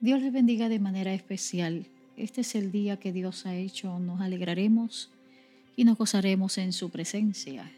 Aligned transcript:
Dios 0.00 0.22
les 0.22 0.32
bendiga 0.32 0.68
de 0.68 0.78
manera 0.78 1.12
especial. 1.12 1.86
Este 2.16 2.42
es 2.42 2.54
el 2.54 2.70
día 2.70 2.98
que 2.98 3.12
Dios 3.12 3.46
ha 3.46 3.56
hecho. 3.56 3.98
Nos 3.98 4.20
alegraremos 4.20 5.10
y 5.74 5.82
nos 5.82 5.98
gozaremos 5.98 6.56
en 6.58 6.72
su 6.72 6.90
presencia. 6.90 7.68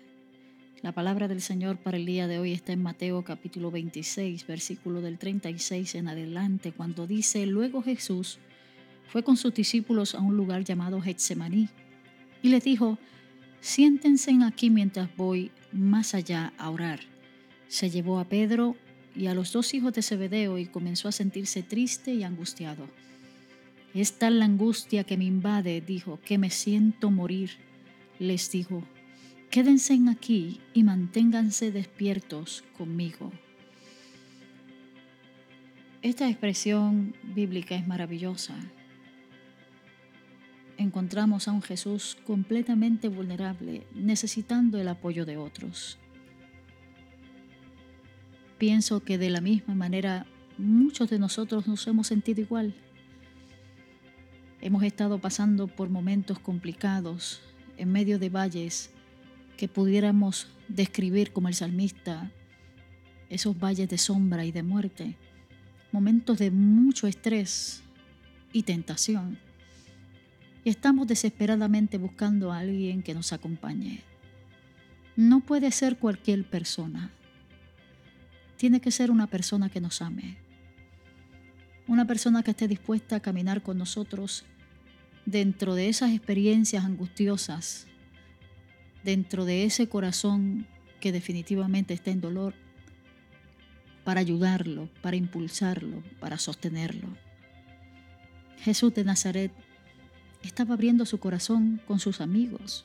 La 0.82 0.92
palabra 0.92 1.28
del 1.28 1.40
Señor 1.40 1.78
para 1.78 1.96
el 1.96 2.04
día 2.04 2.28
de 2.28 2.38
hoy 2.38 2.52
está 2.52 2.74
en 2.74 2.82
Mateo 2.82 3.24
capítulo 3.24 3.70
26, 3.70 4.46
versículo 4.46 5.00
del 5.00 5.16
36 5.16 5.94
en 5.94 6.08
adelante, 6.08 6.72
cuando 6.72 7.06
dice, 7.06 7.46
luego 7.46 7.83
Jesús 7.83 8.38
fue 9.08 9.22
con 9.22 9.38
sus 9.38 9.54
discípulos 9.54 10.14
a 10.14 10.21
un 10.21 10.37
lugar 10.37 10.62
llamado 10.62 11.00
Getsemaní 11.00 11.71
y 12.42 12.50
les 12.50 12.62
dijo, 12.62 12.98
siéntense 13.62 14.32
aquí 14.44 14.68
mientras 14.68 15.08
voy 15.16 15.52
más 15.72 16.14
allá 16.14 16.52
a 16.59 16.68
orar. 16.68 17.00
Se 17.68 17.88
llevó 17.88 18.18
a 18.18 18.24
Pedro 18.27 18.77
y 19.15 19.27
a 19.27 19.34
los 19.34 19.52
dos 19.52 19.74
hijos 19.74 19.92
de 19.92 20.02
Zebedeo 20.02 20.59
y 20.59 20.66
comenzó 20.66 21.09
a 21.09 21.12
sentirse 21.12 21.62
triste 21.62 22.15
y 22.15 22.23
angustiado. 22.23 22.88
Es 23.95 24.18
tal 24.18 24.38
la 24.38 24.45
angustia 24.45 25.05
que 25.05 25.16
me 25.16 25.24
invade, 25.24 25.80
dijo, 25.80 26.20
que 26.24 26.38
me 26.38 26.51
siento 26.51 27.10
morir. 27.10 27.51
Les 28.18 28.51
dijo, 28.51 28.84
quédense 29.51 29.98
aquí 30.09 30.60
y 30.74 30.84
manténganse 30.84 31.73
despiertos 31.73 32.65
conmigo. 32.78 33.32
Esta 36.02 36.29
expresión 36.29 37.15
bíblica 37.23 37.74
es 37.74 37.87
maravillosa. 37.87 38.54
Encontramos 40.79 41.46
a 41.46 41.52
un 41.52 41.60
Jesús 41.60 42.16
completamente 42.27 43.09
vulnerable, 43.09 43.87
necesitando 43.92 44.79
el 44.80 44.88
apoyo 44.88 45.27
de 45.27 45.37
otros. 45.37 45.98
Pienso 48.60 49.00
que 49.00 49.16
de 49.16 49.30
la 49.30 49.41
misma 49.41 49.74
manera 49.74 50.27
muchos 50.59 51.09
de 51.09 51.18
nosotros 51.18 51.66
nos 51.66 51.87
hemos 51.87 52.09
sentido 52.09 52.42
igual. 52.42 52.74
Hemos 54.60 54.82
estado 54.82 55.18
pasando 55.18 55.66
por 55.66 55.88
momentos 55.88 56.38
complicados 56.38 57.40
en 57.79 57.90
medio 57.90 58.18
de 58.18 58.29
valles 58.29 58.90
que 59.57 59.66
pudiéramos 59.66 60.46
describir 60.68 61.32
como 61.32 61.49
el 61.49 61.54
salmista, 61.54 62.30
esos 63.30 63.59
valles 63.59 63.88
de 63.88 63.96
sombra 63.96 64.45
y 64.45 64.53
de 64.53 64.62
muerte, 64.62 65.17
momentos 65.91 66.37
de 66.37 66.51
mucho 66.51 67.06
estrés 67.06 67.83
y 68.53 68.65
tentación. 68.65 69.39
Y 70.65 70.69
estamos 70.69 71.06
desesperadamente 71.06 71.97
buscando 71.97 72.53
a 72.53 72.59
alguien 72.59 73.03
que 73.03 73.15
nos 73.15 73.33
acompañe. 73.33 74.03
No 75.17 75.41
puede 75.41 75.71
ser 75.71 75.97
cualquier 75.97 76.45
persona 76.45 77.11
tiene 78.61 78.83
que 78.83 78.91
ser 78.91 79.11
una 79.11 79.27
persona 79.27 79.70
que 79.70 79.80
nos 79.80 80.03
ame. 80.03 80.36
Una 81.86 82.06
persona 82.06 82.42
que 82.42 82.50
esté 82.50 82.69
dispuesta 82.69 83.16
a 83.16 83.20
caminar 83.20 83.62
con 83.62 83.78
nosotros 83.78 84.44
dentro 85.25 85.75
de 85.75 85.89
esas 85.89 86.11
experiencias 86.11 86.84
angustiosas, 86.84 87.86
dentro 89.03 89.47
de 89.47 89.64
ese 89.64 89.88
corazón 89.88 90.66
que 91.00 91.11
definitivamente 91.11 91.94
está 91.94 92.11
en 92.11 92.20
dolor, 92.20 92.53
para 94.05 94.20
ayudarlo, 94.20 94.91
para 95.00 95.16
impulsarlo, 95.16 96.03
para 96.20 96.36
sostenerlo. 96.36 97.08
Jesús 98.58 98.92
de 98.92 99.05
Nazaret 99.05 99.53
estaba 100.42 100.75
abriendo 100.75 101.06
su 101.06 101.16
corazón 101.16 101.81
con 101.86 101.98
sus 101.98 102.20
amigos 102.20 102.84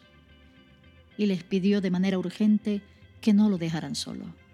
y 1.17 1.25
les 1.25 1.43
pidió 1.43 1.81
de 1.81 1.91
manera 1.91 2.17
urgente 2.17 2.81
que 3.19 3.33
no 3.33 3.49
lo 3.49 3.57
dejaran 3.57 3.95
solo. 3.95 4.44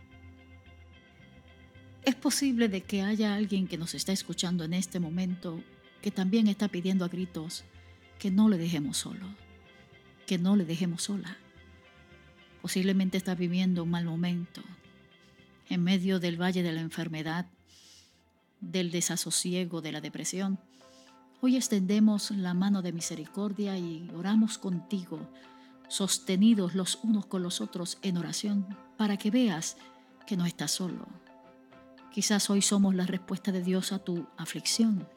Es 2.03 2.15
posible 2.15 2.67
de 2.67 2.81
que 2.81 3.03
haya 3.03 3.35
alguien 3.35 3.67
que 3.67 3.77
nos 3.77 3.93
está 3.93 4.11
escuchando 4.11 4.63
en 4.63 4.73
este 4.73 4.99
momento 4.99 5.63
que 6.01 6.09
también 6.09 6.47
está 6.47 6.67
pidiendo 6.67 7.05
a 7.05 7.09
gritos 7.09 7.63
que 8.17 8.31
no 8.31 8.49
le 8.49 8.57
dejemos 8.57 8.97
solo, 8.97 9.27
que 10.25 10.39
no 10.39 10.55
le 10.55 10.65
dejemos 10.65 11.03
sola. 11.03 11.37
Posiblemente 12.61 13.17
está 13.17 13.35
viviendo 13.35 13.83
un 13.83 13.91
mal 13.91 14.05
momento, 14.05 14.63
en 15.69 15.83
medio 15.83 16.19
del 16.19 16.41
valle 16.41 16.63
de 16.63 16.71
la 16.71 16.81
enfermedad, 16.81 17.45
del 18.61 18.89
desasosiego, 18.89 19.81
de 19.81 19.91
la 19.91 20.01
depresión. 20.01 20.59
Hoy 21.39 21.55
extendemos 21.55 22.31
la 22.31 22.55
mano 22.55 22.81
de 22.81 22.93
misericordia 22.93 23.77
y 23.77 24.09
oramos 24.15 24.57
contigo, 24.57 25.31
sostenidos 25.87 26.73
los 26.73 26.99
unos 27.03 27.27
con 27.27 27.43
los 27.43 27.61
otros 27.61 27.99
en 28.01 28.17
oración, 28.17 28.75
para 28.97 29.17
que 29.17 29.29
veas 29.29 29.77
que 30.25 30.37
no 30.37 30.45
estás 30.45 30.71
solo, 30.71 31.07
Quizás 32.11 32.49
hoy 32.49 32.61
somos 32.61 32.93
la 32.93 33.05
respuesta 33.05 33.51
de 33.51 33.61
Dios 33.61 33.93
a 33.93 33.99
tu 33.99 34.27
aflicción. 34.37 35.07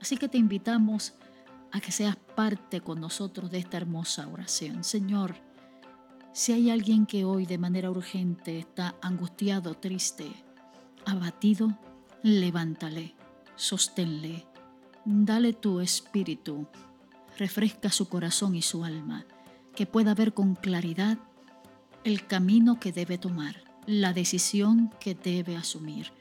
Así 0.00 0.16
que 0.16 0.28
te 0.28 0.38
invitamos 0.38 1.14
a 1.72 1.80
que 1.80 1.90
seas 1.90 2.16
parte 2.16 2.80
con 2.80 3.00
nosotros 3.00 3.50
de 3.50 3.58
esta 3.58 3.78
hermosa 3.78 4.28
oración. 4.28 4.84
Señor, 4.84 5.34
si 6.32 6.52
hay 6.52 6.70
alguien 6.70 7.06
que 7.06 7.24
hoy 7.24 7.46
de 7.46 7.58
manera 7.58 7.90
urgente 7.90 8.58
está 8.58 8.94
angustiado, 9.02 9.74
triste, 9.74 10.30
abatido, 11.04 11.76
levántale, 12.22 13.16
sosténle, 13.56 14.46
dale 15.04 15.52
tu 15.52 15.80
espíritu, 15.80 16.68
refresca 17.36 17.90
su 17.90 18.08
corazón 18.08 18.54
y 18.54 18.62
su 18.62 18.84
alma, 18.84 19.26
que 19.74 19.86
pueda 19.86 20.14
ver 20.14 20.32
con 20.32 20.54
claridad 20.54 21.18
el 22.04 22.24
camino 22.26 22.78
que 22.78 22.92
debe 22.92 23.18
tomar 23.18 23.73
la 23.86 24.12
decisión 24.12 24.90
que 25.00 25.14
debe 25.14 25.56
asumir. 25.56 26.12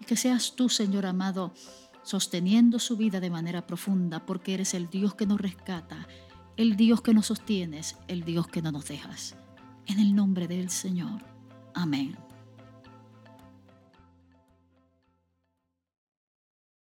Y 0.00 0.04
que 0.04 0.16
seas 0.16 0.54
tú, 0.56 0.68
Señor 0.68 1.06
amado, 1.06 1.52
sosteniendo 2.02 2.78
su 2.78 2.96
vida 2.96 3.20
de 3.20 3.30
manera 3.30 3.66
profunda, 3.66 4.26
porque 4.26 4.54
eres 4.54 4.74
el 4.74 4.88
Dios 4.90 5.14
que 5.14 5.26
nos 5.26 5.40
rescata, 5.40 6.06
el 6.56 6.76
Dios 6.76 7.00
que 7.00 7.14
nos 7.14 7.26
sostienes, 7.26 7.96
el 8.08 8.24
Dios 8.24 8.46
que 8.46 8.62
no 8.62 8.72
nos 8.72 8.86
dejas. 8.86 9.36
En 9.86 9.98
el 9.98 10.14
nombre 10.14 10.48
del 10.48 10.70
Señor. 10.70 11.22
Amén. 11.74 12.16